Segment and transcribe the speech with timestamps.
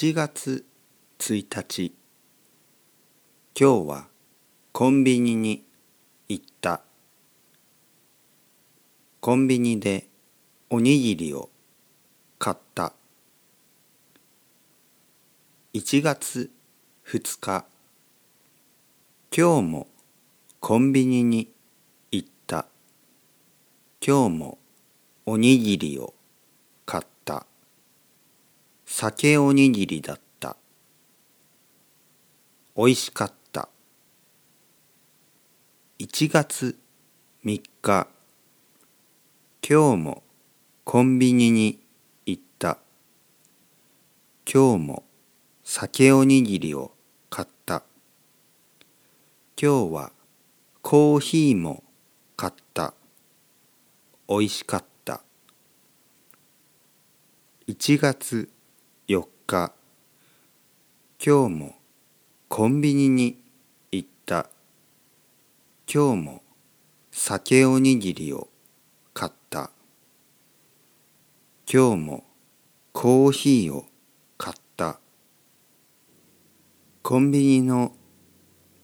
[0.00, 0.64] 1月
[1.18, 1.94] 1日。
[3.54, 4.08] 今日は
[4.72, 5.62] コンビニに
[6.26, 6.80] 行った。
[9.20, 10.06] コンビニで
[10.70, 11.50] おにぎりを
[12.38, 12.94] 買った。
[15.74, 16.50] 1月
[17.06, 17.66] 2日。
[19.36, 19.86] 今日も
[20.60, 21.52] コンビニに
[22.10, 22.64] 行った。
[24.00, 24.58] 今日も
[25.26, 26.19] おにぎりを買った
[29.02, 30.58] 酒おにぎりだった。
[32.74, 33.70] おいしかった。
[35.98, 36.78] 1月
[37.42, 38.08] 3日。
[39.66, 40.22] 今日も
[40.84, 41.80] コンビニに
[42.26, 42.76] 行った。
[44.44, 45.04] 今日も
[45.64, 46.92] 酒おにぎりを
[47.30, 47.82] 買った。
[49.58, 50.12] 今日は
[50.82, 51.82] コーヒーも
[52.36, 52.92] 買った。
[54.28, 55.22] おいしかった。
[57.66, 58.59] 1月4
[59.50, 59.72] 日
[61.18, 61.74] 今日も
[62.48, 63.42] コンビニに
[63.90, 64.48] 行った。
[65.92, 66.42] 今日も
[67.10, 68.46] 酒おにぎりを
[69.12, 69.72] 買った。
[71.68, 72.24] 今日も
[72.92, 73.86] コーヒーを
[74.38, 75.00] 買った。
[77.02, 77.92] コンビニの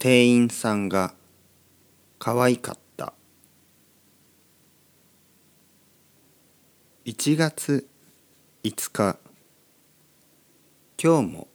[0.00, 1.14] 店員さんが
[2.18, 3.12] 可愛かった。
[7.04, 7.86] 1月
[8.64, 9.16] 5日
[10.98, 11.48] 今日も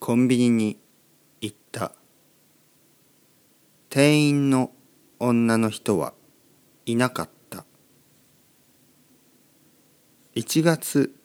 [0.00, 0.78] コンビニに
[1.40, 1.92] 行った。
[3.88, 4.70] 店員の
[5.18, 6.12] 女の人は
[6.84, 7.64] いなかった。
[10.34, 11.16] 1月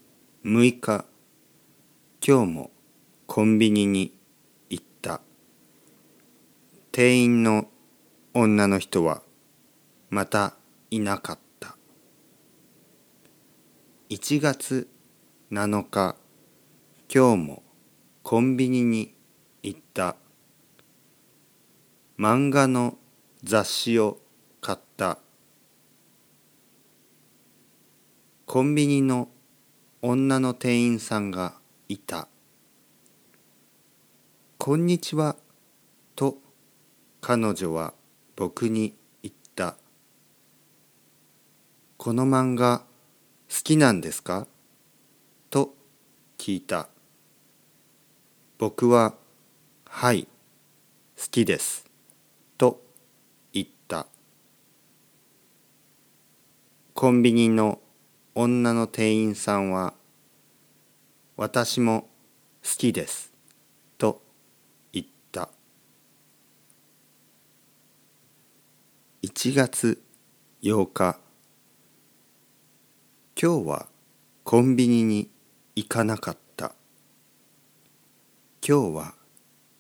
[0.45, 1.03] 6日
[2.25, 2.71] 今日も
[3.27, 4.13] コンビニに
[4.69, 5.19] 行った。
[6.93, 7.67] 店員の
[8.33, 9.23] 女の人は
[10.09, 10.53] また
[10.89, 11.75] いなかった。
[14.09, 14.87] 1月
[15.51, 16.15] 7日
[17.13, 17.63] 今日も
[18.23, 19.13] コンビニに
[19.63, 20.15] 行った。
[22.17, 22.97] 漫画の
[23.43, 24.17] 雑誌を
[24.61, 25.17] 買った。
[28.45, 29.27] コンビニの
[30.01, 31.55] 女の店員さんが
[31.89, 32.29] いた
[34.57, 35.35] 「こんにちは」
[36.15, 36.37] と
[37.19, 37.93] 彼女は
[38.37, 39.75] 僕に言った
[41.97, 42.85] 「この漫画
[43.49, 44.47] 好きなんですか?」
[45.51, 45.75] と
[46.37, 46.90] 聞いた。
[48.61, 49.15] 僕は
[49.89, 50.27] 「はい
[51.17, 51.89] 好きです」
[52.59, 52.79] と
[53.53, 54.05] 言った。
[56.93, 57.81] コンビニの
[58.35, 59.95] 女の店員さんは
[61.37, 62.07] 「私も
[62.63, 63.33] 好きです」
[63.97, 64.21] と
[64.93, 65.49] 言った。
[69.23, 70.03] 1月
[70.61, 71.19] 8日
[73.35, 73.89] 今日は
[74.43, 75.31] コンビニに
[75.75, 76.50] 行かなかった。
[78.63, 79.13] 今日は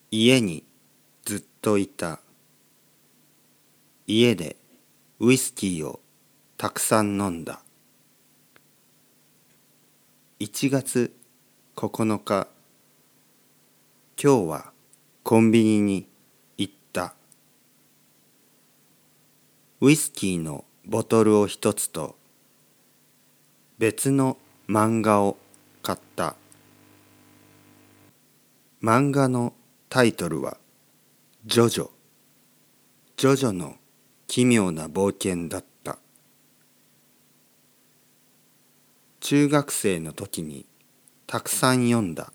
[0.09, 0.63] 家に
[1.23, 2.19] ずっといた。
[4.07, 4.55] 家で
[5.19, 5.99] ウイスキーを
[6.57, 7.61] たくさん飲んだ。
[10.39, 11.15] 1月
[11.75, 12.47] 9日
[14.19, 14.71] 今日は
[15.21, 16.07] コンビニに
[16.57, 17.13] 行った。
[19.79, 22.15] ウイスキーのボトルを一つと
[23.77, 25.37] 別の漫画を
[25.83, 26.40] 買った。
[28.81, 29.53] 漫画の
[29.89, 30.57] タイトルは
[31.45, 31.91] 「ジョジョ」
[33.15, 33.75] 「ジョジョの
[34.25, 35.99] 奇妙な冒険」だった。
[39.19, 40.65] 中学生の時に
[41.27, 42.33] たくさん読んだ。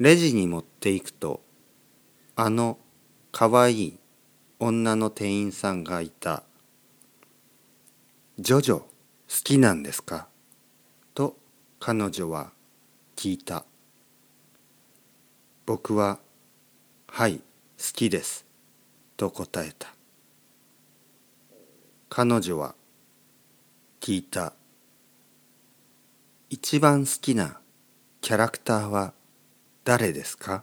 [0.00, 1.40] レジに持っていくと
[2.34, 2.78] あの
[3.30, 3.98] かわいい
[4.58, 6.42] 女の店員さんがいた
[8.40, 8.88] 「ジョジョ好
[9.28, 10.28] きなんですか?」
[11.14, 11.36] と
[11.78, 12.52] 彼女は
[13.18, 13.64] 聞いた。
[15.66, 16.20] 僕は
[17.10, 17.42] 「はい好
[17.92, 18.46] きです」
[19.18, 19.92] と答えた。
[22.08, 22.76] 彼女は
[23.98, 24.52] 聞いた。
[26.48, 27.60] 一番好きな
[28.20, 29.12] キャラクターは
[29.82, 30.62] 誰ですか？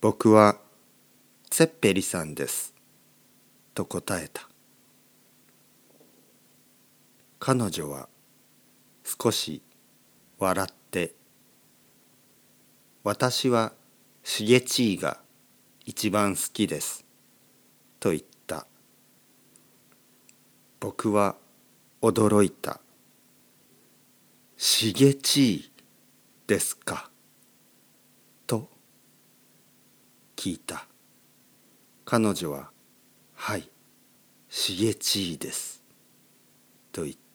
[0.00, 0.58] 僕は
[1.50, 2.74] ツェッペリさんです
[3.74, 4.48] と答えた。
[7.38, 8.08] 彼女は
[9.06, 9.62] 少し
[10.36, 11.14] 笑って
[13.04, 13.72] 「私は
[14.24, 15.22] シゲチーが
[15.84, 17.06] 一番好きです」
[18.00, 18.66] と言った。
[20.80, 21.36] 僕は
[22.02, 22.80] 驚いた
[24.58, 27.08] 「シゲチーですか?」
[28.44, 28.68] と
[30.34, 30.88] 聞いた。
[32.04, 32.72] 彼女は
[33.34, 33.70] 「はい
[34.48, 35.82] シゲチーです」
[36.90, 37.25] と言った。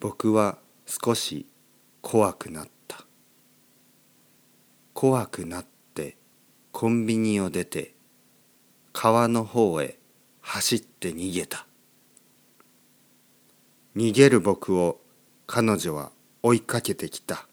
[0.00, 1.46] 僕は少し
[2.02, 3.04] 怖くなった。
[4.94, 6.16] 怖くなって
[6.72, 7.94] コンビニを出て
[8.92, 9.98] 川の方へ
[10.40, 11.66] 走って逃げた。
[13.96, 15.00] 逃げる僕を
[15.46, 16.12] 彼女は
[16.42, 17.48] 追いかけてきた。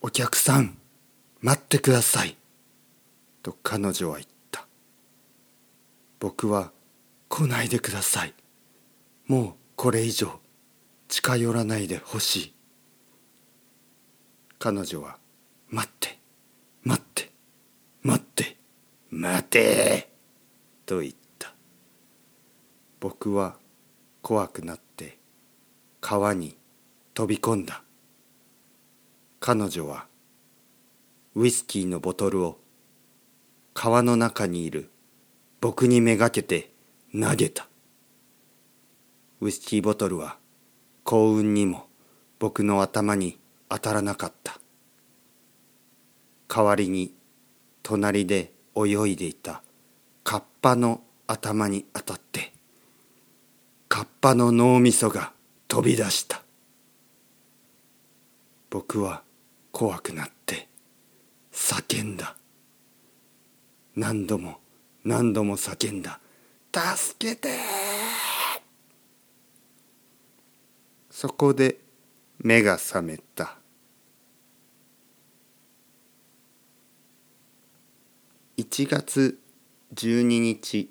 [0.00, 0.78] お客さん
[1.40, 2.36] 待ってください。
[3.42, 4.66] と彼女は言った。
[6.20, 6.70] 僕は
[7.28, 8.34] 来ないでください。
[9.26, 10.40] もうこれ以上
[11.06, 12.54] 近寄らないでほしい。
[14.58, 15.18] 彼女は
[15.68, 16.18] 待って
[16.82, 17.30] 待って
[18.02, 18.56] 待って
[19.10, 20.08] 待て
[20.86, 21.52] と言った。
[23.00, 23.56] 僕は
[24.22, 25.18] 怖くなって
[26.00, 26.56] 川に
[27.12, 27.82] 飛び込んだ。
[29.40, 30.06] 彼女は
[31.34, 32.58] ウイスキーのボトルを
[33.74, 34.90] 川の中にいる
[35.60, 36.72] 僕にめがけて
[37.12, 37.68] 投げた。
[39.40, 40.38] ウイスキーボトルは
[41.04, 41.86] 幸運にも
[42.38, 43.38] 僕の頭に
[43.68, 44.58] 当たらなかった。
[46.48, 47.14] 代わりに
[47.82, 49.62] 隣で泳いでいた
[50.24, 52.52] カッパの頭に当たって
[53.88, 55.32] カッパの脳みそが
[55.68, 56.42] 飛び出した。
[58.70, 59.22] 僕は
[59.70, 60.68] 怖くなって
[61.52, 62.36] 叫んだ。
[63.94, 64.60] 何度も
[65.04, 66.20] 何度も叫んだ。
[66.72, 67.85] 助けて
[71.18, 71.78] そこで
[72.36, 73.56] 目が覚めた。
[78.58, 79.40] 1月
[79.94, 80.90] 12日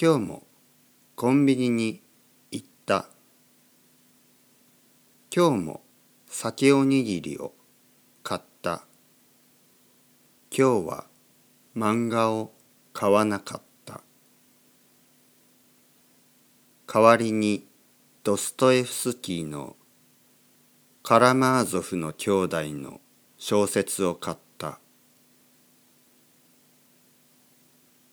[0.00, 0.46] 今日も
[1.14, 2.02] コンビニに
[2.50, 3.10] 行った。
[5.30, 5.82] 今日も
[6.26, 7.52] 酒おにぎりを
[8.22, 8.86] 買った。
[10.50, 11.06] 今日は
[11.76, 12.50] 漫画を
[12.94, 14.00] 買わなかった。
[16.86, 17.66] 代わりに
[18.26, 19.76] ドストエフスキーの
[21.04, 23.00] 「カラマーゾフの兄弟」の
[23.38, 24.80] 小説を買った。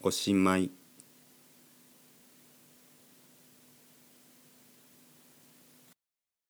[0.01, 0.69] おしまい。